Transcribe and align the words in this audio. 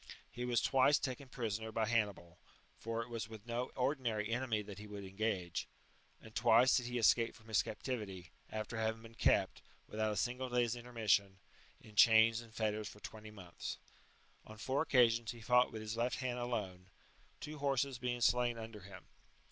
He 0.31 0.45
was 0.45 0.63
twice 0.63 0.97
taken 0.97 1.29
prisoner 1.29 1.71
by 1.71 1.85
Hannibal, 1.85 2.39
(for 2.79 3.03
it 3.03 3.09
was 3.09 3.29
with 3.29 3.45
no 3.45 3.69
ordinary 3.75 4.29
enemy 4.31 4.63
that 4.63 4.79
he 4.79 4.87
would 4.87 5.03
engage,) 5.03 5.67
and 6.19 6.33
twice 6.33 6.75
did 6.75 6.87
he 6.87 6.97
escape 6.97 7.35
from 7.35 7.49
his 7.49 7.61
captivity, 7.61 8.31
after 8.49 8.77
having 8.77 9.03
been 9.03 9.13
kept, 9.13 9.61
without 9.87 10.11
a 10.11 10.15
single 10.17 10.49
day's 10.49 10.75
intermission, 10.75 11.37
in 11.79 11.95
chains 11.95 12.41
and 12.41 12.55
fetters 12.55 12.89
for 12.89 12.99
twenty 12.99 13.29
months. 13.29 13.77
On 14.47 14.57
four 14.57 14.81
occasions 14.81 15.33
he 15.33 15.41
fought 15.41 15.71
with 15.71 15.83
his 15.83 15.95
left 15.95 16.15
hand 16.15 16.39
alone, 16.39 16.87
two 17.39 17.59
horses 17.59 17.99
being 17.99 18.21
slain 18.21 18.57
under 18.57 18.79
him. 18.79 19.05